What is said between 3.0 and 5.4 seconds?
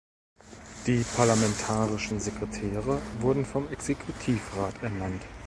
wurden vom Exekutivrat ernannt.